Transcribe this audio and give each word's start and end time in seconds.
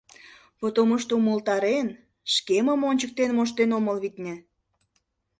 Потомушто 0.59 1.11
умылтарен, 1.19 1.87
шкемым 2.33 2.81
ончыктен 2.89 3.29
моштен 3.37 3.69
омыл, 3.77 3.97
витне. 4.03 4.35